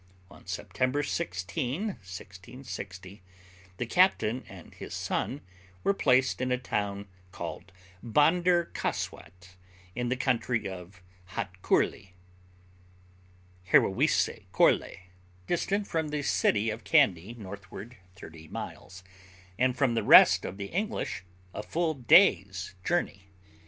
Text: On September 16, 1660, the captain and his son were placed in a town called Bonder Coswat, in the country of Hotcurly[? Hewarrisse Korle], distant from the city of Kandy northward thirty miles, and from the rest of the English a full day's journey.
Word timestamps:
On 0.31 0.47
September 0.47 1.03
16, 1.03 1.81
1660, 1.89 3.21
the 3.77 3.85
captain 3.85 4.43
and 4.49 4.73
his 4.73 4.95
son 4.95 5.41
were 5.83 5.93
placed 5.93 6.41
in 6.41 6.51
a 6.51 6.57
town 6.57 7.07
called 7.31 7.71
Bonder 8.01 8.71
Coswat, 8.73 9.57
in 9.95 10.09
the 10.09 10.15
country 10.15 10.67
of 10.67 11.03
Hotcurly[? 11.33 12.15
Hewarrisse 13.71 14.39
Korle], 14.51 14.97
distant 15.45 15.85
from 15.85 16.07
the 16.07 16.23
city 16.23 16.71
of 16.71 16.83
Kandy 16.83 17.35
northward 17.37 17.97
thirty 18.15 18.47
miles, 18.47 19.03
and 19.59 19.77
from 19.77 19.93
the 19.93 20.01
rest 20.01 20.45
of 20.45 20.57
the 20.57 20.71
English 20.71 21.23
a 21.53 21.61
full 21.61 21.93
day's 21.93 22.73
journey. 22.83 23.27